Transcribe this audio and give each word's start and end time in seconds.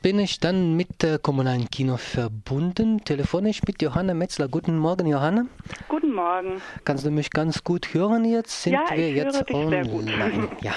Jetzt 0.00 0.14
bin 0.14 0.18
ich 0.18 0.40
dann 0.40 0.76
mit 0.76 1.02
der 1.02 1.18
kommunalen 1.18 1.68
Kino 1.68 1.98
verbunden, 1.98 3.04
telefonisch 3.04 3.60
mit 3.66 3.82
Johanna 3.82 4.14
Metzler. 4.14 4.48
Guten 4.48 4.78
Morgen, 4.78 5.06
Johanna. 5.06 5.44
Guten 5.88 6.14
Morgen. 6.14 6.62
Kannst 6.86 7.04
du 7.04 7.10
mich 7.10 7.28
ganz 7.30 7.64
gut 7.64 7.92
hören 7.92 8.24
jetzt? 8.24 8.62
Sind 8.62 8.72
ja, 8.72 8.96
wir 8.96 9.08
ich 9.10 9.16
jetzt 9.16 9.36
höre 9.36 9.44
dich 9.44 9.54
online? 9.54 9.84
Sehr 9.84 9.92
gut. 9.92 10.62
Ja. 10.62 10.72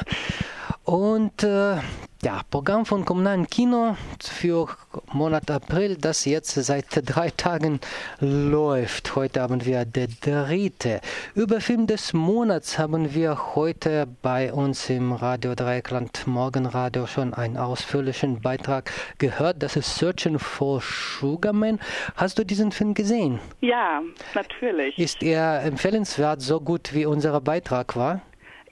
Und 0.83 1.41
äh, 1.41 1.77
ja, 2.23 2.41
Programm 2.49 2.85
von 2.85 3.03
Kommunalen 3.03 3.47
Kino 3.47 3.97
für 4.21 4.69
Monat 5.11 5.51
April, 5.51 5.97
das 5.97 6.23
jetzt 6.23 6.53
seit 6.53 6.85
drei 6.91 7.29
Tagen 7.31 7.81
läuft. 8.19 9.15
Heute 9.15 9.41
haben 9.41 9.65
wir 9.65 9.83
der 9.83 10.07
dritte. 10.07 11.01
Über 11.35 11.59
Film 11.59 11.85
des 11.85 12.13
Monats 12.13 12.79
haben 12.79 13.13
wir 13.13 13.55
heute 13.55 14.07
bei 14.21 14.53
uns 14.53 14.89
im 14.89 15.11
Radio 15.11 15.53
Dreieckland 15.53 16.25
Morgenradio 16.25 17.07
schon 17.07 17.33
einen 17.33 17.57
ausführlichen 17.57 18.39
Beitrag 18.41 18.91
gehört. 19.17 19.61
Das 19.61 19.75
ist 19.75 19.95
Searching 19.97 20.39
for 20.39 20.81
Sugarman. 20.81 21.79
Hast 22.15 22.39
du 22.39 22.45
diesen 22.45 22.71
Film 22.71 22.93
gesehen? 22.93 23.39
Ja, 23.59 24.01
natürlich. 24.33 24.97
Ist 24.97 25.21
er 25.21 25.63
empfehlenswert, 25.63 26.41
so 26.41 26.61
gut 26.61 26.93
wie 26.93 27.05
unser 27.05 27.41
Beitrag 27.41 27.97
war? 27.97 28.21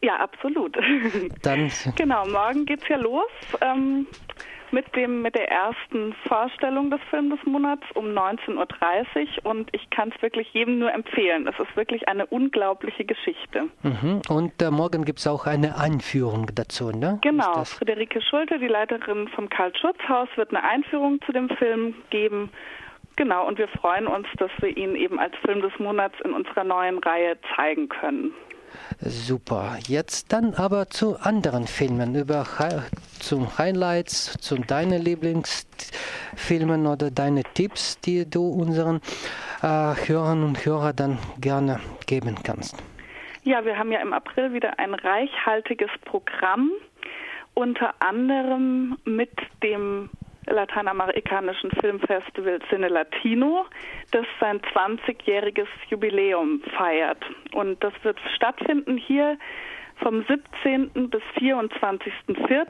Ja, 0.02 0.16
absolut. 0.18 0.76
Dann 1.44 1.72
genau, 1.96 2.26
morgen 2.28 2.66
geht's 2.66 2.88
ja 2.88 2.98
los 2.98 3.30
ähm, 3.62 4.08
mit 4.72 4.96
dem 4.96 5.22
mit 5.22 5.36
der 5.36 5.50
ersten 5.50 6.14
Vorstellung 6.28 6.90
des 6.90 7.02
Films 7.10 7.36
des 7.36 7.46
Monats 7.46 7.84
um 7.94 8.06
19:30 8.06 8.56
Uhr 9.44 9.52
und 9.52 9.70
ich 9.74 9.90
kann 9.90 10.12
es 10.16 10.22
wirklich 10.22 10.52
jedem 10.54 10.80
nur 10.80 10.92
empfehlen. 10.92 11.48
Es 11.48 11.60
ist 11.60 11.76
wirklich 11.76 12.08
eine 12.08 12.26
unglaubliche 12.26 13.06
Geschichte. 13.06 13.68
Mhm. 13.84 14.22
Und 14.30 14.62
äh, 14.62 14.72
morgen 14.72 15.06
gibt 15.06 15.20
es 15.20 15.28
auch 15.28 15.46
eine 15.46 15.78
Einführung 15.78 16.48
dazu, 16.56 16.92
ne? 16.92 17.20
Genau. 17.22 17.64
Friederike 17.66 18.22
Schulte, 18.22 18.60
die 18.60 18.68
Leiterin 18.68 19.28
vom 19.30 19.50
Karl-Schurz-Haus, 19.50 20.30
wird 20.36 20.50
eine 20.50 20.64
Einführung 20.64 21.22
zu 21.26 21.32
dem 21.32 21.50
Film 21.50 21.96
geben. 22.10 22.50
Genau, 23.18 23.48
und 23.48 23.58
wir 23.58 23.68
freuen 23.68 24.08
uns, 24.08 24.26
dass 24.38 24.52
wir 24.60 24.76
ihn 24.76 24.96
eben 24.96 25.20
als 25.20 25.36
Film 25.46 25.62
des 25.62 25.78
Monats 25.80 26.16
in 26.24 26.34
unserer 26.34 26.64
neuen 26.64 26.98
Reihe 27.00 27.38
zeigen 27.56 27.90
können. 27.90 28.34
Super. 29.00 29.78
Jetzt 29.88 30.32
dann 30.32 30.54
aber 30.54 30.90
zu 30.90 31.18
anderen 31.20 31.66
Filmen, 31.68 32.16
über 32.16 32.46
zum 33.20 33.58
Highlights, 33.58 34.34
zu 34.40 34.58
deinen 34.58 35.02
Lieblingsfilmen 35.02 36.86
oder 36.86 37.10
deine 37.12 37.44
Tipps, 37.44 38.00
die 38.02 38.30
du 38.30 38.48
unseren 38.48 39.02
äh, 39.62 39.68
Hörern 40.08 40.44
und 40.44 40.66
Hörern 40.66 40.96
dann 40.96 41.20
gerne 41.40 41.80
geben 42.06 42.36
kannst. 42.44 42.76
Ja, 43.44 43.66
wir 43.66 43.78
haben 43.78 43.92
ja 43.92 44.02
im 44.02 44.14
April 44.14 44.54
wieder 44.54 44.78
ein 44.78 44.94
reichhaltiges 44.94 45.90
Programm, 46.06 46.70
unter 47.56 47.96
anderem 48.00 48.98
mit 49.04 49.32
dem 49.64 50.10
lateinamerikanischen 50.48 51.72
Filmfestival 51.80 52.60
Cine 52.70 52.88
Latino, 52.88 53.66
das 54.12 54.26
sein 54.40 54.60
20-jähriges 54.62 55.68
Jubiläum 55.90 56.62
feiert. 56.78 57.24
Und 57.54 57.84
das 57.84 57.94
wird 58.04 58.20
stattfinden 58.36 58.98
hier 58.98 59.38
vom 60.02 60.24
17. 60.26 61.10
bis 61.10 61.22
24.04. 61.38 62.68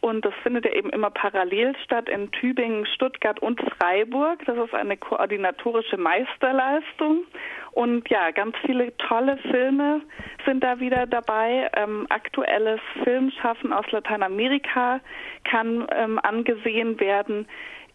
Und 0.00 0.24
das 0.24 0.34
findet 0.42 0.64
ja 0.64 0.72
eben 0.72 0.90
immer 0.90 1.10
parallel 1.10 1.74
statt 1.84 2.08
in 2.08 2.30
Tübingen, 2.30 2.86
Stuttgart 2.86 3.40
und 3.40 3.60
Freiburg. 3.60 4.44
Das 4.46 4.56
ist 4.56 4.74
eine 4.74 4.96
koordinatorische 4.96 5.96
Meisterleistung. 5.96 7.24
Und 7.72 8.08
ja, 8.08 8.30
ganz 8.30 8.56
viele 8.64 8.96
tolle 8.96 9.36
Filme 9.38 10.02
sind 10.44 10.64
da 10.64 10.80
wieder 10.80 11.06
dabei. 11.06 11.70
Ähm, 11.74 12.06
aktuelles 12.08 12.80
Filmschaffen 13.04 13.72
aus 13.72 13.90
Lateinamerika 13.90 15.00
kann 15.44 15.86
ähm, 15.92 16.18
angesehen 16.22 16.98
werden, 17.00 17.46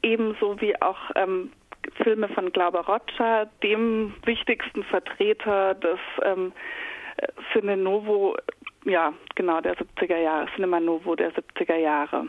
ebenso 0.02 0.60
wie 0.62 0.80
auch 0.82 1.12
ähm, 1.16 1.52
Filme 2.04 2.30
von 2.30 2.52
Glauber 2.52 2.86
Rocha, 2.86 3.46
dem 3.62 4.14
wichtigsten 4.26 4.84
Vertreter 4.84 5.74
des 5.76 6.00
ähm, 6.24 6.54
Cine 7.52 7.78
Novo 7.78 8.36
ja, 8.86 9.14
genau, 9.36 9.62
der 9.62 9.76
70er 9.76 10.18
Jahre, 10.18 10.48
Cinema 10.56 10.80
Novo 10.80 11.16
der 11.16 11.32
70er 11.32 11.78
Jahre. 11.78 12.28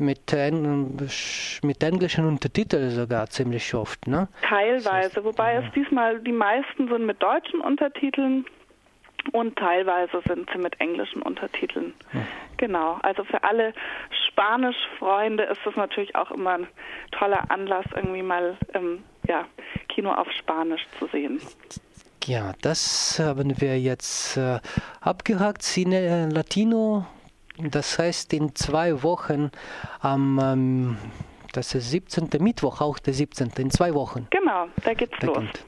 mit, 0.00 0.32
mit 1.62 1.82
englischen 1.82 2.26
Untertiteln 2.26 2.90
sogar 2.90 3.28
ziemlich 3.28 3.74
oft, 3.74 4.06
ne? 4.06 4.28
Teilweise, 4.42 5.24
wobei 5.24 5.56
es 5.56 5.72
diesmal 5.74 6.20
die 6.20 6.32
meisten 6.32 6.88
sind 6.88 7.06
mit 7.06 7.22
deutschen 7.22 7.60
Untertiteln 7.60 8.44
und 9.32 9.56
teilweise 9.56 10.20
sind 10.26 10.48
sie 10.52 10.58
mit 10.58 10.80
englischen 10.80 11.22
Untertiteln. 11.22 11.92
Ja. 12.12 12.20
Genau, 12.56 12.98
also 13.02 13.24
für 13.24 13.42
alle 13.42 13.72
Spanischfreunde 14.28 15.44
ist 15.44 15.60
das 15.64 15.76
natürlich 15.76 16.14
auch 16.16 16.30
immer 16.30 16.54
ein 16.54 16.66
toller 17.12 17.50
Anlass, 17.50 17.84
irgendwie 17.94 18.22
mal 18.22 18.56
ähm, 18.74 19.02
ja, 19.26 19.46
Kino 19.88 20.12
auf 20.12 20.30
Spanisch 20.32 20.86
zu 20.98 21.06
sehen. 21.08 21.40
Ja, 22.24 22.52
das 22.62 23.18
haben 23.18 23.60
wir 23.60 23.78
jetzt 23.78 24.36
äh, 24.36 24.60
abgehakt. 25.00 25.62
Cine 25.62 26.28
Latino 26.30 27.06
das 27.58 27.98
heißt, 27.98 28.32
in 28.32 28.54
zwei 28.54 29.02
Wochen 29.02 29.50
am 30.00 30.40
ähm, 30.42 30.96
das 31.52 31.74
ist 31.74 31.90
17. 31.90 32.28
Mittwoch, 32.38 32.80
auch 32.80 32.98
der 33.00 33.12
17. 33.12 33.50
in 33.58 33.70
zwei 33.70 33.92
Wochen. 33.94 34.28
Genau, 34.30 34.68
da 34.84 34.94
geht's 34.94 35.18
da 35.18 35.26
los. 35.26 35.38
Geht. 35.38 35.64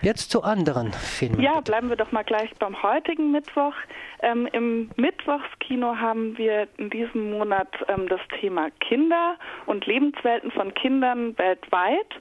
Jetzt 0.00 0.30
zu 0.32 0.42
anderen 0.42 0.92
Filmen. 0.92 1.40
Ja, 1.40 1.60
bleiben 1.60 1.88
wir 1.90 1.96
doch 1.96 2.10
mal 2.10 2.24
gleich 2.24 2.50
beim 2.58 2.82
heutigen 2.82 3.30
Mittwoch. 3.30 3.74
Ähm, 4.20 4.48
Im 4.52 4.90
Mittwochskino 4.96 5.96
haben 5.96 6.36
wir 6.38 6.66
in 6.76 6.90
diesem 6.90 7.30
Monat 7.30 7.68
ähm, 7.88 8.08
das 8.08 8.20
Thema 8.40 8.70
Kinder 8.80 9.36
und 9.66 9.86
Lebenswelten 9.86 10.50
von 10.50 10.74
Kindern 10.74 11.38
weltweit. 11.38 12.20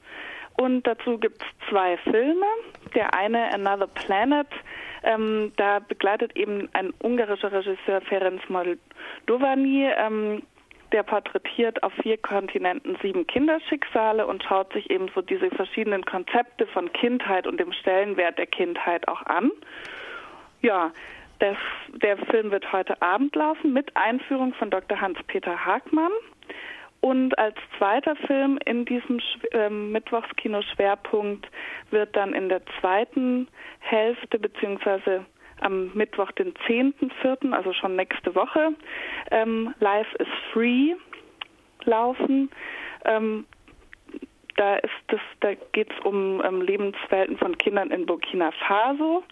Und 0.58 0.86
dazu 0.86 1.18
gibt 1.18 1.42
es 1.42 1.70
zwei 1.70 1.97
Filme. 1.97 2.46
Der 2.94 3.16
eine 3.16 3.52
Another 3.52 3.88
Planet 3.88 4.47
ähm, 5.03 5.52
da 5.58 5.80
begleitet 5.80 6.36
eben 6.36 6.70
ein 6.74 6.94
ungarischer 7.00 7.52
Regisseur 7.52 8.02
Ferenc 8.02 8.50
Moldovani, 8.50 9.90
ähm, 9.98 10.44
der 10.92 11.03
porträtiert 11.03 11.82
auf 11.84 11.94
vier 12.02 12.18
Kontinenten 12.18 12.98
sieben 13.02 13.26
Kinderschicksale 13.26 14.28
und 14.28 14.44
schaut 14.44 14.74
sich 14.74 14.90
eben 14.90 15.09
so 15.16 15.22
diese 15.22 15.50
verschiedenen 15.52 16.06
Konzepte 16.06 16.68
von 16.68 16.92
Kindheit 16.92 17.48
und 17.48 17.59
dem 17.59 17.72
Stellenwert 17.72 18.38
der 18.38 18.48
Kindheit 18.48 19.08
auch 19.08 19.26
an. 19.26 19.52
Ja, 20.62 20.92
das, 21.40 21.58
der 21.96 22.18
Film 22.18 22.52
wird 22.52 22.72
heute 22.72 23.02
Abend 23.02 23.36
laufen 23.36 23.74
mit 23.74 23.96
Einführung 23.96 24.54
von 24.54 24.70
Dr. 24.70 25.02
Hans-Peter 25.02 25.66
Hagmann. 25.66 26.12
Und 27.02 27.38
als 27.40 27.56
zweiter 27.78 28.16
Film 28.16 28.59
in 28.64 28.86
diesem 28.86 29.20
ähm, 29.53 29.92
Mittwochskino-Schwerpunkt 29.92 31.48
wird 31.90 32.16
dann 32.16 32.34
in 32.34 32.48
der 32.48 32.62
zweiten 32.80 33.48
Hälfte 33.80 34.38
beziehungsweise 34.38 35.26
am 35.62 35.92
Mittwoch, 35.94 36.32
den 36.32 36.53
10.04., 36.68 37.53
also 37.53 37.74
schon 37.74 37.96
nächste 37.96 38.36
Woche, 38.36 38.74
ähm, 39.32 39.74
Life 39.80 40.16
is 40.18 40.28
Free 40.53 40.94
laufen. 41.86 42.52
Ähm, 43.06 43.46
da 44.58 44.78
da 45.40 45.54
geht 45.72 45.92
es 45.92 46.06
um 46.06 46.42
ähm, 46.44 46.62
Lebenswelten 46.62 47.38
von 47.38 47.58
Kindern 47.58 47.90
in 47.90 48.06
Burkina 48.06 48.52
Faso. 48.68 49.24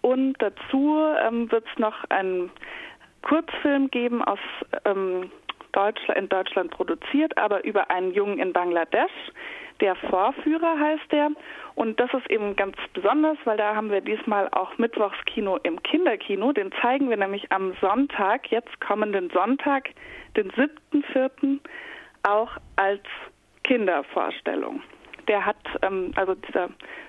Und 0.00 0.34
dazu 0.38 0.98
ähm, 1.22 1.50
wird 1.50 1.66
es 1.70 1.78
noch 1.78 2.04
einen 2.08 2.50
Kurzfilm 3.22 3.90
geben 3.90 4.22
aus 4.22 4.38
ähm, 4.84 5.30
Deutschland, 5.72 6.18
in 6.18 6.28
Deutschland 6.28 6.70
produziert, 6.70 7.36
aber 7.38 7.64
über 7.64 7.90
einen 7.90 8.12
Jungen 8.12 8.38
in 8.38 8.52
Bangladesch. 8.52 9.12
Der 9.80 9.94
Vorführer 9.94 10.78
heißt 10.78 11.10
der. 11.10 11.30
Und 11.74 11.98
das 11.98 12.12
ist 12.12 12.30
eben 12.30 12.54
ganz 12.56 12.76
besonders, 12.92 13.38
weil 13.44 13.56
da 13.56 13.74
haben 13.74 13.90
wir 13.90 14.02
diesmal 14.02 14.48
auch 14.52 14.76
Mittwochskino 14.78 15.58
im 15.62 15.82
Kinderkino. 15.82 16.52
Den 16.52 16.70
zeigen 16.82 17.08
wir 17.08 17.16
nämlich 17.16 17.50
am 17.50 17.74
Sonntag, 17.80 18.50
jetzt 18.50 18.80
kommenden 18.80 19.30
Sonntag, 19.30 19.90
den 20.36 20.50
7.4., 20.52 21.58
auch 22.22 22.50
als 22.76 23.02
Kindervorstellung. 23.64 24.82
Der 25.28 25.46
hat, 25.46 25.56
ähm, 25.82 26.12
also 26.16 26.34
dieser 26.34 26.68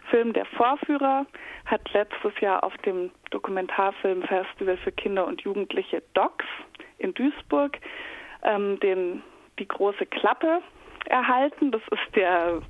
Film 0.09 0.33
Der 0.33 0.45
Vorführer 0.45 1.25
hat 1.65 1.93
letztes 1.93 2.39
Jahr 2.39 2.63
auf 2.63 2.75
dem 2.79 3.11
Dokumentarfilmfestival 3.31 4.77
für 4.77 4.91
Kinder 4.91 5.25
und 5.25 5.41
Jugendliche 5.41 6.03
DOCS 6.13 6.45
in 6.97 7.13
Duisburg 7.13 7.77
ähm, 8.43 8.79
den, 8.79 9.23
die 9.59 9.67
große 9.67 10.05
Klappe 10.05 10.61
erhalten. 11.05 11.71
Das 11.71 11.81
ist 11.91 12.15
der 12.15 12.61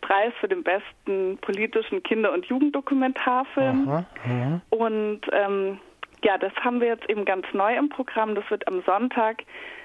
Preis 0.00 0.32
für 0.40 0.48
den 0.48 0.62
besten 0.62 1.38
politischen 1.38 2.02
Kinder- 2.02 2.32
und 2.32 2.46
Jugenddokumentarfilm. 2.46 3.88
Aha, 3.88 4.06
aha. 4.24 4.60
Und 4.70 5.20
ähm, 5.32 5.78
ja, 6.24 6.38
das 6.38 6.52
haben 6.56 6.80
wir 6.80 6.88
jetzt 6.88 7.08
eben 7.08 7.24
ganz 7.24 7.46
neu 7.52 7.76
im 7.76 7.88
Programm. 7.88 8.34
Das 8.34 8.48
wird 8.50 8.66
am 8.68 8.82
Sonntag 8.82 9.44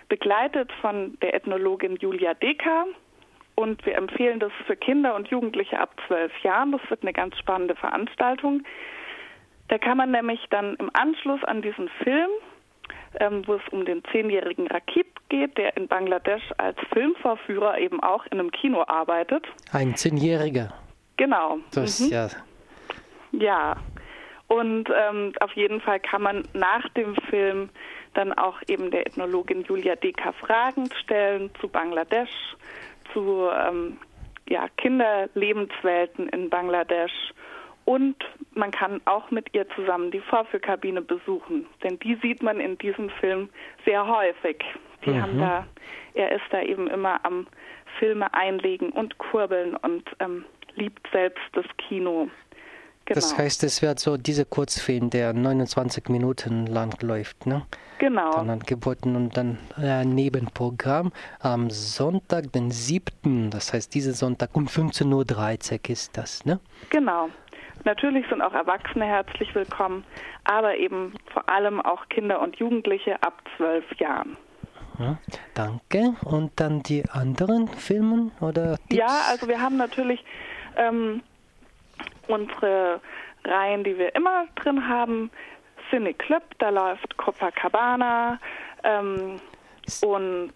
begleitet 0.09 0.71
von 0.81 1.17
der 1.21 1.33
Ethnologin 1.33 1.97
Julia 1.97 2.33
Decker. 2.33 2.85
Und 3.55 3.85
wir 3.85 3.95
empfehlen 3.95 4.39
das 4.39 4.51
für 4.67 4.75
Kinder 4.75 5.15
und 5.15 5.29
Jugendliche 5.29 5.79
ab 5.79 5.95
zwölf 6.07 6.31
Jahren. 6.43 6.73
Das 6.73 6.81
wird 6.89 7.03
eine 7.03 7.13
ganz 7.13 7.37
spannende 7.37 7.75
Veranstaltung. 7.75 8.63
Da 9.69 9.77
kann 9.77 9.97
man 9.97 10.11
nämlich 10.11 10.45
dann 10.49 10.75
im 10.75 10.91
Anschluss 10.93 11.43
an 11.45 11.61
diesen 11.61 11.89
Film 12.03 12.29
ähm, 13.19 13.43
wo 13.45 13.55
es 13.55 13.61
um 13.71 13.85
den 13.85 14.03
zehnjährigen 14.11 14.67
Rakib 14.67 15.07
geht, 15.29 15.57
der 15.57 15.75
in 15.77 15.87
Bangladesch 15.87 16.43
als 16.57 16.77
Filmvorführer 16.93 17.77
eben 17.79 18.01
auch 18.01 18.25
in 18.27 18.39
einem 18.39 18.51
Kino 18.51 18.83
arbeitet. 18.87 19.45
Ein 19.71 19.95
Zehnjähriger. 19.95 20.73
Genau. 21.17 21.59
Das 21.73 21.99
mhm. 21.99 22.09
ja. 22.11 22.27
Ja. 23.31 23.77
Und 24.47 24.89
ähm, 24.89 25.33
auf 25.39 25.51
jeden 25.53 25.81
Fall 25.81 25.99
kann 25.99 26.21
man 26.21 26.47
nach 26.53 26.87
dem 26.89 27.15
Film 27.29 27.69
dann 28.13 28.31
auch 28.33 28.61
eben 28.67 28.91
der 28.91 29.07
Ethnologin 29.07 29.63
Julia 29.63 29.95
Deka 29.95 30.31
Fragen 30.33 30.89
stellen 31.03 31.49
zu 31.59 31.67
Bangladesch, 31.67 32.29
zu 33.11 33.49
ähm, 33.51 33.97
ja, 34.47 34.67
Kinderlebenswelten 34.77 36.29
in 36.29 36.49
Bangladesch 36.49 37.33
und 37.85 38.15
man 38.53 38.71
kann 38.71 38.99
auch 39.05 39.31
mit 39.31 39.53
ihr 39.53 39.67
zusammen 39.69 40.11
die 40.11 40.19
Vorführkabine 40.19 41.01
besuchen, 41.01 41.67
denn 41.83 41.99
die 41.99 42.15
sieht 42.21 42.41
man 42.41 42.59
in 42.59 42.77
diesem 42.77 43.09
Film 43.09 43.49
sehr 43.85 44.05
häufig. 44.07 44.63
Die 45.05 45.11
mhm. 45.11 45.21
haben 45.21 45.39
da, 45.39 45.67
er 46.15 46.31
ist 46.31 46.45
da 46.49 46.61
eben 46.61 46.87
immer 46.87 47.23
am 47.23 47.47
Filme 47.99 48.33
einlegen 48.33 48.89
und 48.89 49.17
kurbeln 49.17 49.75
und 49.77 50.03
ähm, 50.19 50.45
liebt 50.75 51.07
selbst 51.11 51.43
das 51.53 51.65
Kino. 51.77 52.27
Genau. 53.05 53.19
Das 53.19 53.37
heißt, 53.37 53.63
es 53.63 53.83
wird 53.83 53.99
so 53.99 54.17
dieser 54.17 54.45
Kurzfilm, 54.45 55.11
der 55.11 55.31
29 55.31 56.09
Minuten 56.09 56.65
lang 56.65 56.91
läuft, 57.01 57.45
ne? 57.45 57.63
Genau. 57.99 58.31
Dann 58.31 58.49
angeboten 58.49 59.15
und 59.15 59.37
dann 59.37 59.59
äh, 59.77 60.03
Nebenprogramm 60.03 61.11
am 61.39 61.69
Sonntag, 61.69 62.51
den 62.51 62.71
7., 62.71 63.51
das 63.51 63.73
heißt, 63.73 63.93
dieser 63.93 64.13
Sonntag 64.13 64.49
um 64.53 64.65
15.30 64.65 65.73
Uhr 65.73 65.89
ist 65.89 66.17
das, 66.17 66.45
ne? 66.45 66.59
Genau. 66.89 67.29
Natürlich 67.85 68.27
sind 68.29 68.41
auch 68.41 68.53
Erwachsene 68.53 69.05
herzlich 69.05 69.53
willkommen, 69.53 70.03
aber 70.43 70.75
eben 70.75 71.13
vor 71.31 71.47
allem 71.47 71.79
auch 71.79 72.09
Kinder 72.09 72.41
und 72.41 72.55
Jugendliche 72.55 73.21
ab 73.21 73.43
zwölf 73.55 73.85
Jahren. 73.99 74.35
Ja, 74.97 75.17
danke. 75.53 76.15
Und 76.23 76.51
dann 76.59 76.81
die 76.81 77.03
anderen 77.11 77.67
Filme 77.67 78.31
oder 78.41 78.77
Tipps? 78.77 78.95
Ja, 78.95 79.21
also 79.29 79.47
wir 79.47 79.61
haben 79.61 79.77
natürlich 79.77 80.23
ähm, 80.77 81.21
unsere 82.27 83.01
Reihen, 83.43 83.83
die 83.83 83.97
wir 83.99 84.15
immer 84.15 84.45
drin 84.55 84.87
haben. 84.87 85.29
Cine 85.91 86.15
Club, 86.15 86.43
da 86.57 86.69
läuft 86.69 87.15
Copacabana 87.17 88.39
ähm, 88.83 89.39
und 90.01 90.53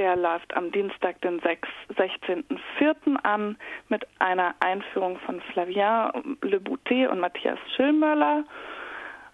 der 0.00 0.16
läuft 0.16 0.56
am 0.56 0.72
Dienstag, 0.72 1.20
den 1.20 1.42
16.04. 1.42 3.16
an 3.22 3.58
mit 3.90 4.06
einer 4.18 4.54
Einführung 4.60 5.18
von 5.26 5.42
Flavien 5.52 6.38
Le 6.40 6.58
Boutet 6.58 7.10
und 7.10 7.20
Matthias 7.20 7.58
Schillmöller. 7.76 8.44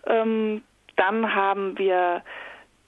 Ähm, 0.09 0.65
dann 0.97 1.33
haben 1.33 1.79
wir 1.79 2.25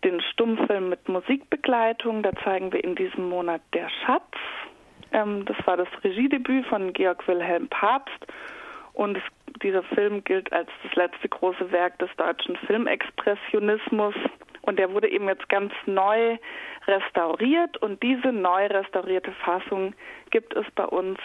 den 0.03 0.21
Stummfilm 0.21 0.89
mit 0.89 1.09
Musikbegleitung. 1.09 2.25
Da 2.25 2.33
zeigen 2.43 2.73
wir 2.73 2.83
in 2.83 2.97
diesem 2.97 3.29
Monat 3.29 3.61
Der 3.75 3.89
Schatz. 4.05 4.35
Ähm, 5.13 5.45
das 5.45 5.57
war 5.65 5.77
das 5.77 5.89
Regiedebüt 6.03 6.67
von 6.67 6.93
Georg 6.93 7.29
Wilhelm 7.29 7.69
Papst. 7.69 8.27
Und 8.93 9.19
es, 9.19 9.23
dieser 9.63 9.85
Film 9.85 10.25
gilt 10.25 10.53
als 10.53 10.69
das 10.83 10.97
letzte 10.97 11.29
große 11.29 11.71
Werk 11.71 11.97
des 12.01 12.11
deutschen 12.17 12.57
Filmexpressionismus. 12.57 14.17
Und 14.63 14.81
der 14.81 14.93
wurde 14.93 15.09
eben 15.09 15.29
jetzt 15.29 15.49
ganz 15.49 15.73
neu 15.87 16.39
restauriert 16.89 17.77
und 17.79 18.03
diese 18.03 18.33
neu 18.33 18.67
restaurierte 18.67 19.33
Fassung 19.33 19.95
gibt 20.31 20.55
es 20.55 20.67
bei 20.75 20.85
uns 20.85 21.19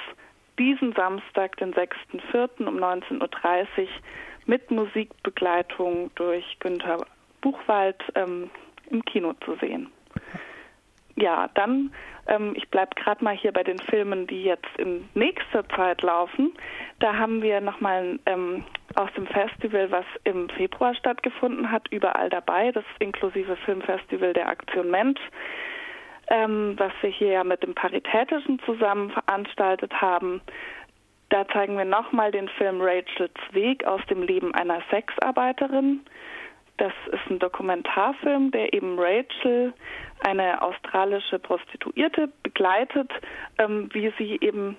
diesen 0.60 0.94
Samstag, 0.94 1.58
den 1.58 1.74
6.4. 1.74 2.66
um 2.68 2.78
19.30 2.78 3.82
Uhr 3.82 3.88
mit 4.46 4.70
Musikbegleitung 4.70 6.12
durch 6.16 6.60
Günter 6.60 7.06
Buchwald 7.42 8.02
ähm, 8.16 8.50
im 8.90 9.04
Kino 9.06 9.34
zu 9.46 9.56
sehen. 9.56 9.90
Ja, 11.16 11.50
dann, 11.54 11.94
ähm, 12.28 12.54
ich 12.56 12.70
bleibe 12.70 12.96
gerade 12.96 13.24
mal 13.24 13.36
hier 13.36 13.52
bei 13.52 13.64
den 13.64 13.80
Filmen, 13.80 14.28
die 14.28 14.44
jetzt 14.44 14.78
in 14.78 15.08
nächster 15.14 15.68
Zeit 15.70 16.02
laufen. 16.02 16.54
Da 17.00 17.16
haben 17.16 17.42
wir 17.42 17.62
nochmal 17.62 18.20
ähm, 18.26 18.64
aus 18.96 19.12
dem 19.16 19.28
Festival, 19.28 19.92
was 19.92 20.06
im 20.24 20.50
Februar 20.50 20.96
stattgefunden 20.96 21.72
hat, 21.72 21.88
überall 21.92 22.30
dabei, 22.30 22.72
das 22.72 22.86
inklusive 23.00 23.56
Filmfestival 23.58 24.34
der 24.34 24.48
Aktion 24.48 24.90
Mensch, 24.92 25.20
ähm, 26.28 26.76
was 26.78 26.92
wir 27.02 27.10
hier 27.10 27.30
ja 27.30 27.44
mit 27.44 27.64
dem 27.64 27.76
Paritätischen 27.76 28.60
zusammen 28.66 29.12
veranstaltet 29.12 29.94
haben. 30.02 30.42
Da 31.30 31.48
zeigen 31.48 31.78
wir 31.78 31.86
nochmal 31.86 32.32
den 32.32 32.48
Film 32.48 32.80
Rachels 32.80 33.34
Weg 33.52 33.86
aus 33.86 34.02
dem 34.10 34.22
Leben 34.22 34.54
einer 34.54 34.82
Sexarbeiterin. 34.92 36.02
Das 36.78 36.94
ist 37.12 37.30
ein 37.30 37.40
Dokumentarfilm, 37.40 38.52
der 38.52 38.74
eben 38.74 39.00
Rachel, 39.00 39.74
eine 40.22 40.62
australische 40.62 41.40
Prostituierte, 41.40 42.30
begleitet, 42.42 43.12
ähm, 43.58 43.90
wie 43.94 44.12
sie 44.18 44.38
eben 44.42 44.78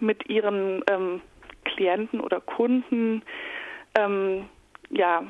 mit 0.00 0.28
ihren 0.28 0.82
ähm, 0.90 1.20
Klienten 1.64 2.20
oder 2.20 2.40
Kunden 2.40 3.22
ähm, 3.96 4.48
ja 4.90 5.24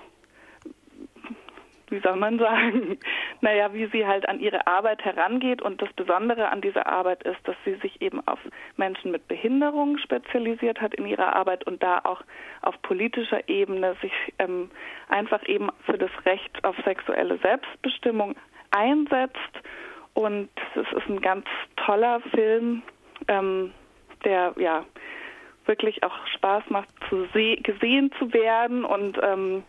wie 1.94 2.00
soll 2.00 2.16
man 2.16 2.38
sagen, 2.38 2.98
naja, 3.40 3.72
wie 3.72 3.86
sie 3.86 4.06
halt 4.06 4.28
an 4.28 4.40
ihre 4.40 4.66
Arbeit 4.66 5.04
herangeht. 5.04 5.62
Und 5.62 5.80
das 5.80 5.92
Besondere 5.92 6.48
an 6.50 6.60
dieser 6.60 6.86
Arbeit 6.86 7.22
ist, 7.22 7.38
dass 7.44 7.56
sie 7.64 7.74
sich 7.76 8.00
eben 8.02 8.26
auf 8.26 8.38
Menschen 8.76 9.10
mit 9.10 9.28
Behinderung 9.28 9.98
spezialisiert 9.98 10.80
hat 10.80 10.94
in 10.94 11.06
ihrer 11.06 11.36
Arbeit 11.36 11.66
und 11.66 11.82
da 11.82 12.00
auch 12.04 12.22
auf 12.62 12.80
politischer 12.82 13.48
Ebene 13.48 13.96
sich 14.02 14.12
ähm, 14.38 14.70
einfach 15.08 15.46
eben 15.46 15.68
für 15.86 15.98
das 15.98 16.10
Recht 16.24 16.64
auf 16.64 16.76
sexuelle 16.84 17.38
Selbstbestimmung 17.38 18.34
einsetzt. 18.70 19.38
Und 20.14 20.48
es 20.74 20.86
ist 20.96 21.08
ein 21.08 21.20
ganz 21.20 21.46
toller 21.76 22.20
Film, 22.34 22.82
ähm, 23.28 23.72
der 24.24 24.54
ja 24.58 24.84
wirklich 25.66 26.02
auch 26.02 26.14
Spaß 26.34 26.64
macht, 26.68 26.88
zu 27.08 27.26
gesehen 27.32 28.10
zu 28.18 28.32
werden 28.32 28.84
und 28.84 29.18
ähm, 29.22 29.64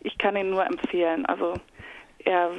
ich 0.00 0.18
kann 0.18 0.36
ihn 0.36 0.50
nur 0.50 0.64
empfehlen. 0.64 1.26
Also 1.26 1.54
er 2.24 2.50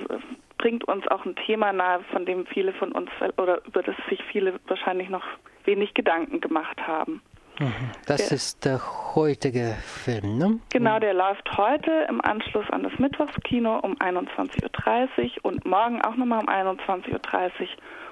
bringt 0.58 0.88
uns 0.88 1.08
auch 1.08 1.26
ein 1.26 1.36
Thema 1.36 1.72
nahe, 1.72 2.02
von 2.12 2.26
dem 2.26 2.46
viele 2.48 2.74
von 2.74 2.92
uns 2.92 3.10
oder 3.38 3.64
über 3.66 3.84
das 3.84 3.96
sich 4.10 4.22
viele 4.32 4.60
wahrscheinlich 4.68 5.10
noch 5.10 5.24
wenig 5.66 5.94
Gedanken 5.94 6.42
gemacht 6.42 6.86
haben. 6.86 7.22
Mhm. 7.60 7.74
Das 8.06 8.28
der, 8.28 8.32
ist 8.36 8.66
der 8.66 9.16
heutige 9.16 9.76
Film, 9.84 10.38
ne? 10.38 10.60
Genau, 10.72 11.00
der 11.00 11.14
läuft 11.14 11.58
heute 11.58 12.06
im 12.08 12.22
Anschluss 12.22 12.70
an 12.70 12.84
das 12.84 12.98
Mittwochskino 13.00 13.80
um 13.80 13.96
21.30 13.96 15.38
Uhr 15.38 15.46
und 15.46 15.66
morgen 15.66 16.02
auch 16.04 16.16
nochmal 16.16 16.40
um 16.40 16.50
21.30 16.50 17.12
Uhr 17.12 17.68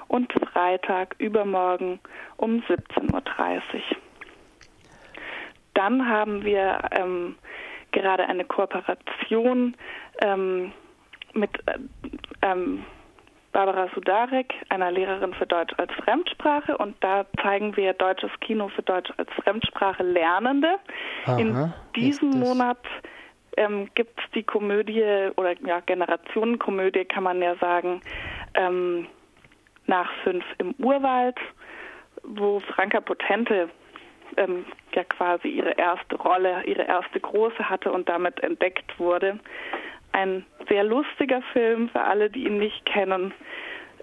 und 0.08 0.34
Freitag 0.52 1.16
übermorgen 1.20 2.00
um 2.38 2.62
17.30 2.62 3.14
Uhr. 3.14 3.22
Dann 5.76 6.10
haben 6.10 6.44
wir 6.44 6.80
ähm, 6.92 7.36
gerade 7.92 8.28
eine 8.28 8.44
Kooperation 8.44 9.76
ähm, 10.22 10.72
mit 11.34 11.52
äh, 11.68 11.78
ähm, 12.42 12.84
Barbara 13.52 13.88
Sudarek, 13.96 14.54
einer 14.68 14.92
Lehrerin 14.92 15.34
für 15.34 15.46
Deutsch 15.46 15.74
als 15.78 15.92
Fremdsprache. 15.94 16.78
Und 16.78 17.02
da 17.02 17.26
zeigen 17.42 17.78
wir 17.78 17.94
deutsches 17.94 18.32
Kino 18.42 18.68
für 18.68 18.82
Deutsch 18.82 19.12
als 19.16 19.30
Fremdsprache 19.44 20.04
Lernende. 20.04 20.76
Aha, 21.26 21.38
In 21.38 21.74
diesem 21.96 22.32
Monat 22.32 22.80
ähm, 23.56 23.90
gibt 23.96 24.20
es 24.20 24.26
die 24.32 24.44
Komödie 24.44 25.30
oder 25.38 25.54
ja, 25.66 25.80
Generationenkomödie, 25.80 27.06
kann 27.06 27.24
man 27.24 27.42
ja 27.42 27.56
sagen, 27.56 28.02
ähm, 28.56 29.08
nach 29.88 30.12
fünf 30.24 30.44
im 30.58 30.76
Urwald, 30.80 31.38
wo 32.24 32.60
Franka 32.60 33.00
Potente 33.00 33.70
ähm, 34.38 34.66
ja 34.94 35.04
quasi 35.04 35.48
ihre 35.50 35.78
erste 35.78 36.16
Rolle, 36.16 36.64
ihre 36.66 36.84
erste 36.84 37.20
große 37.20 37.70
hatte 37.70 37.92
und 37.92 38.08
damit 38.10 38.42
entdeckt 38.42 39.00
wurde. 39.00 39.40
Ein 40.12 40.46
sehr 40.70 40.84
lustiger 40.84 41.42
Film 41.54 41.90
für 41.90 42.02
alle, 42.02 42.30
die 42.30 42.46
ihn 42.46 42.58
nicht 42.58 42.86
kennen. 42.86 43.34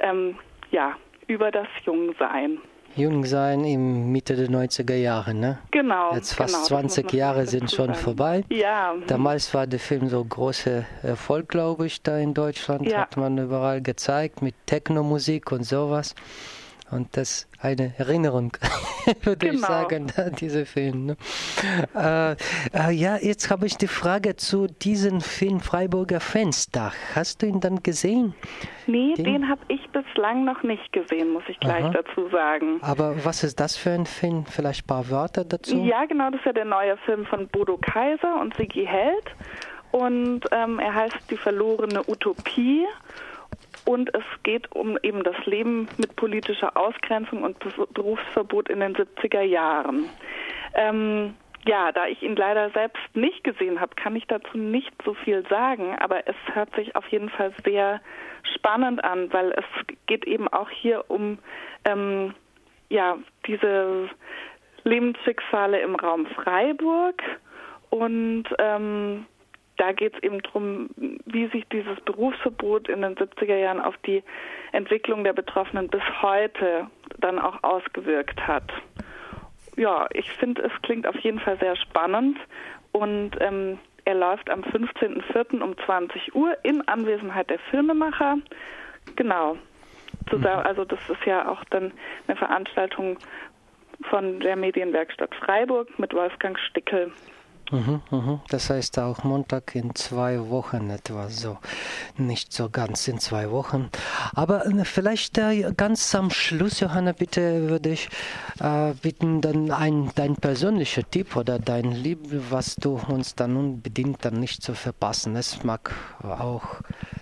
Ähm, 0.00 0.38
ja, 0.70 0.96
über 1.26 1.50
das 1.50 1.68
Jungsein. 1.84 2.58
Jungsein 2.94 3.64
im 3.64 4.12
Mitte 4.12 4.36
der 4.36 4.48
90er 4.48 4.94
Jahre, 4.94 5.32
ne? 5.32 5.58
Genau. 5.70 6.14
Jetzt 6.14 6.34
fast 6.34 6.54
genau, 6.54 6.82
20 6.82 7.12
Jahre 7.12 7.46
sind 7.46 7.70
schon 7.70 7.86
sagen. 7.86 7.98
vorbei. 7.98 8.44
Ja. 8.50 8.94
Damals 9.06 9.54
war 9.54 9.66
der 9.66 9.78
Film 9.78 10.08
so 10.08 10.22
großer 10.22 10.84
Erfolg, 11.02 11.48
glaube 11.48 11.86
ich, 11.86 12.02
da 12.02 12.18
in 12.18 12.34
Deutschland. 12.34 12.86
Ja. 12.86 13.02
Hat 13.02 13.16
man 13.16 13.38
überall 13.38 13.80
gezeigt 13.80 14.42
mit 14.42 14.54
Techno-Musik 14.66 15.52
und 15.52 15.64
sowas. 15.64 16.14
Und 16.92 17.16
das 17.16 17.30
ist 17.30 17.48
eine 17.60 17.94
Erinnerung, 17.96 18.52
würde 19.22 19.46
genau. 19.46 19.54
ich 19.54 19.66
sagen, 19.66 20.12
dieser 20.38 20.66
Film. 20.66 21.06
Ne? 21.06 21.16
Äh, 21.94 22.32
äh, 22.76 22.92
ja, 22.92 23.16
jetzt 23.16 23.50
habe 23.50 23.66
ich 23.66 23.78
die 23.78 23.86
Frage 23.86 24.36
zu 24.36 24.66
diesem 24.66 25.22
Film 25.22 25.60
Freiburger 25.60 26.20
Fenster. 26.20 26.92
Hast 27.14 27.40
du 27.40 27.46
ihn 27.46 27.60
dann 27.60 27.82
gesehen? 27.82 28.34
Nee, 28.86 29.14
den, 29.14 29.24
den 29.24 29.48
habe 29.48 29.62
ich 29.68 29.88
bislang 29.90 30.44
noch 30.44 30.62
nicht 30.62 30.92
gesehen, 30.92 31.32
muss 31.32 31.44
ich 31.48 31.58
gleich 31.60 31.84
Aha. 31.84 31.92
dazu 31.92 32.28
sagen. 32.28 32.78
Aber 32.82 33.24
was 33.24 33.42
ist 33.42 33.58
das 33.58 33.76
für 33.76 33.90
ein 33.90 34.04
Film? 34.04 34.44
Vielleicht 34.44 34.84
ein 34.84 34.86
paar 34.88 35.08
Wörter 35.08 35.44
dazu? 35.44 35.82
Ja, 35.84 36.04
genau, 36.04 36.30
das 36.30 36.40
ist 36.40 36.46
ja 36.46 36.52
der 36.52 36.66
neue 36.66 36.98
Film 36.98 37.24
von 37.24 37.48
Bodo 37.48 37.78
Kaiser 37.78 38.38
und 38.40 38.54
Sigi 38.56 38.84
Held. 38.84 39.34
Und 39.92 40.40
ähm, 40.50 40.78
er 40.78 40.94
heißt 40.94 41.30
Die 41.30 41.36
verlorene 41.36 42.02
Utopie. 42.06 42.86
Und 43.84 44.14
es 44.14 44.24
geht 44.42 44.70
um 44.74 44.98
eben 45.02 45.22
das 45.24 45.36
Leben 45.44 45.88
mit 45.98 46.14
politischer 46.16 46.76
Ausgrenzung 46.76 47.42
und 47.42 47.58
Berufsverbot 47.94 48.68
in 48.68 48.80
den 48.80 48.94
70er 48.94 49.42
Jahren. 49.42 50.08
Ähm, 50.74 51.34
ja, 51.66 51.92
da 51.92 52.06
ich 52.06 52.22
ihn 52.22 52.36
leider 52.36 52.70
selbst 52.70 53.02
nicht 53.14 53.44
gesehen 53.44 53.80
habe, 53.80 53.94
kann 53.94 54.16
ich 54.16 54.26
dazu 54.26 54.58
nicht 54.58 54.92
so 55.04 55.14
viel 55.14 55.46
sagen, 55.48 55.96
aber 55.98 56.26
es 56.26 56.36
hört 56.52 56.74
sich 56.74 56.96
auf 56.96 57.06
jeden 57.08 57.28
Fall 57.30 57.52
sehr 57.64 58.00
spannend 58.54 59.04
an, 59.04 59.32
weil 59.32 59.52
es 59.52 59.64
geht 60.06 60.26
eben 60.26 60.48
auch 60.48 60.70
hier 60.70 61.04
um 61.08 61.38
ähm, 61.84 62.34
ja 62.88 63.16
diese 63.46 64.08
Lebensschicksale 64.84 65.80
im 65.80 65.94
Raum 65.94 66.26
Freiburg 66.26 67.22
und 67.90 68.44
ähm, 68.58 69.26
da 69.76 69.92
geht 69.92 70.14
es 70.14 70.22
eben 70.22 70.42
darum, 70.42 70.90
wie 70.96 71.46
sich 71.48 71.64
dieses 71.72 72.00
Berufsverbot 72.00 72.88
in 72.88 73.02
den 73.02 73.16
70er 73.16 73.56
Jahren 73.56 73.80
auf 73.80 73.96
die 74.06 74.22
Entwicklung 74.72 75.24
der 75.24 75.32
Betroffenen 75.32 75.88
bis 75.88 76.02
heute 76.20 76.86
dann 77.18 77.38
auch 77.38 77.62
ausgewirkt 77.62 78.46
hat. 78.46 78.70
Ja, 79.76 80.06
ich 80.12 80.30
finde, 80.32 80.62
es 80.62 80.72
klingt 80.82 81.06
auf 81.06 81.16
jeden 81.20 81.40
Fall 81.40 81.58
sehr 81.58 81.76
spannend 81.76 82.38
und 82.92 83.32
ähm, 83.40 83.78
er 84.04 84.14
läuft 84.14 84.50
am 84.50 84.60
15.04. 84.60 85.60
um 85.62 85.76
20 85.78 86.34
Uhr 86.34 86.56
in 86.62 86.86
Anwesenheit 86.88 87.48
der 87.50 87.58
Filmemacher. 87.70 88.38
Genau. 89.16 89.56
Mhm. 90.30 90.46
Also 90.46 90.84
das 90.84 91.00
ist 91.08 91.24
ja 91.24 91.48
auch 91.48 91.64
dann 91.70 91.92
eine 92.26 92.36
Veranstaltung 92.36 93.18
von 94.10 94.40
der 94.40 94.56
Medienwerkstatt 94.56 95.34
Freiburg 95.34 95.98
mit 95.98 96.12
Wolfgang 96.12 96.58
Stickel. 96.58 97.12
Mhm, 97.70 98.02
mhm. 98.10 98.40
Das 98.48 98.70
heißt 98.70 98.98
auch 98.98 99.24
Montag 99.24 99.74
in 99.74 99.94
zwei 99.94 100.50
Wochen 100.50 100.90
etwa 100.90 101.28
so. 101.28 101.58
Nicht 102.16 102.52
so 102.52 102.68
ganz 102.68 103.08
in 103.08 103.18
zwei 103.18 103.50
Wochen. 103.50 103.90
Aber 104.34 104.66
äh, 104.66 104.84
vielleicht 104.84 105.38
äh, 105.38 105.72
ganz 105.76 106.14
am 106.14 106.30
Schluss, 106.30 106.80
Johanna, 106.80 107.12
bitte 107.12 107.68
würde 107.68 107.90
ich 107.90 108.08
äh, 108.60 108.92
bitten, 109.02 109.40
dann 109.40 109.70
ein, 109.70 110.10
dein 110.14 110.36
persönlicher 110.36 111.08
Tipp 111.08 111.36
oder 111.36 111.58
dein 111.58 111.92
Lieb, 111.92 112.20
was 112.50 112.76
du 112.76 113.00
uns 113.08 113.34
dann 113.34 113.56
unbedingt 113.56 114.24
dann 114.24 114.34
nicht 114.34 114.62
zu 114.62 114.74
verpassen. 114.74 115.36
Es 115.36 115.64
mag 115.64 115.94
auch, 116.22 116.80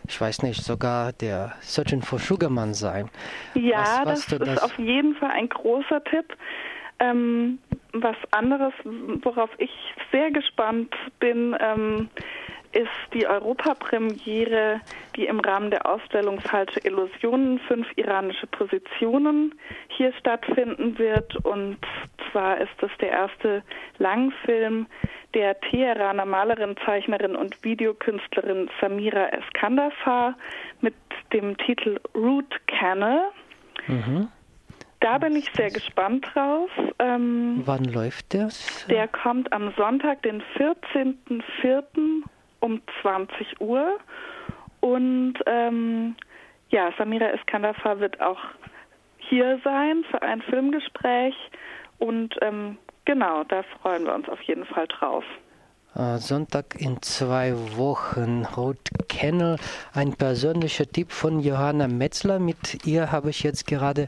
ich 0.09 0.20
weiß 0.20 0.42
nicht, 0.42 0.64
sogar 0.64 1.12
der 1.12 1.52
Searching 1.61 2.02
for 2.02 2.18
Sugarman 2.18 2.75
sein. 2.75 3.11
Ja, 3.54 4.00
was, 4.04 4.30
was 4.30 4.38
das 4.38 4.49
ist 4.49 4.56
das 4.56 4.62
auf 4.62 4.78
jeden 4.78 5.14
Fall 5.14 5.30
ein 5.30 5.49
großer 5.49 6.02
Tipp. 6.04 6.37
Ähm, 7.00 7.59
was 7.92 8.16
anderes, 8.30 8.73
worauf 9.23 9.50
ich 9.59 9.71
sehr 10.12 10.30
gespannt 10.30 10.95
bin, 11.19 11.57
ähm, 11.59 12.09
ist 12.73 12.88
die 13.14 13.26
Europapremiere, 13.26 14.80
die 15.16 15.26
im 15.26 15.40
Rahmen 15.40 15.71
der 15.71 15.87
Ausstellung 15.87 16.40
Falsche 16.40 16.80
Illusionen, 16.85 17.59
fünf 17.66 17.87
iranische 17.97 18.47
Positionen 18.47 19.54
hier 19.88 20.12
stattfinden 20.12 20.97
wird. 20.99 21.35
Und 21.45 21.78
zwar 22.30 22.61
ist 22.61 22.71
das 22.80 22.90
der 23.00 23.11
erste 23.11 23.62
Langfilm 23.99 24.87
der 25.35 25.59
Teheraner 25.61 26.25
Malerin, 26.25 26.76
Zeichnerin 26.85 27.35
und 27.35 27.62
Videokünstlerin 27.64 28.71
Samira 28.80 29.28
Eskandafar 29.30 30.37
mit 30.80 30.95
dem 31.33 31.57
Titel 31.57 31.99
Root 32.14 32.54
Canal. 32.66 33.30
Mhm. 33.88 34.28
Da 35.00 35.16
bin 35.16 35.35
ich 35.35 35.50
sehr 35.57 35.71
gespannt 35.71 36.26
drauf. 36.35 36.71
Ähm, 36.99 37.62
Wann 37.64 37.85
läuft 37.85 38.35
der? 38.35 38.49
Der 38.88 39.09
kommt 39.09 39.50
am 39.52 39.73
Sonntag, 39.76 40.23
den 40.23 40.42
14.04. 40.59 42.23
um 42.61 42.83
20 43.00 43.61
Uhr. 43.61 43.99
Und 44.80 45.35
ähm, 45.47 46.16
ja, 46.69 46.92
Samira 46.99 47.30
Eskandafa 47.30 47.99
wird 47.99 48.21
auch 48.21 48.40
hier 49.16 49.59
sein 49.64 50.04
für 50.11 50.21
ein 50.21 50.42
Filmgespräch. 50.42 51.35
Und 51.99 52.37
ähm, 52.42 52.76
genau, 53.07 53.45
da 53.45 53.62
freuen 53.80 54.04
wir 54.04 54.14
uns 54.14 54.28
auf 54.28 54.40
jeden 54.42 54.66
Fall 54.66 54.87
drauf. 54.87 55.25
Äh, 55.94 56.18
Sonntag 56.18 56.76
in 56.78 57.02
zwei 57.02 57.54
Wochen. 57.76 58.47
Ruth 58.56 58.90
Kennel, 59.09 59.56
ein 59.92 60.12
persönlicher 60.12 60.87
Tipp 60.87 61.11
von 61.11 61.40
Johanna 61.40 61.88
Metzler. 61.88 62.38
Mit 62.38 62.87
ihr 62.87 63.11
habe 63.11 63.30
ich 63.30 63.42
jetzt 63.42 63.66
gerade 63.66 64.06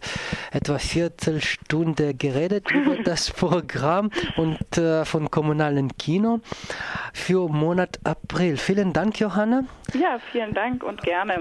etwa 0.53 0.79
Viertelstunde 0.79 2.15
geredet 2.15 2.71
über 2.75 2.97
das 3.03 3.31
Programm 3.33 4.11
und 4.37 4.79
äh, 4.79 5.05
von 5.05 5.31
kommunalen 5.31 5.97
Kino 5.97 6.41
für 7.13 7.49
Monat 7.49 7.99
April. 8.05 8.57
Vielen 8.57 8.93
Dank, 8.93 9.19
Johanna. 9.19 9.65
Ja, 9.93 10.19
vielen 10.31 10.55
Dank 10.55 10.85
und 10.85 11.03
gerne. 11.03 11.41